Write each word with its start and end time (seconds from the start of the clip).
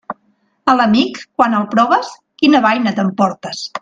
A 0.71 0.73
l'amic, 0.77 1.21
quan 1.41 1.57
el 1.59 1.67
proves, 1.75 2.09
quina 2.43 2.63
baina 2.69 2.95
t'emportes. 3.01 3.63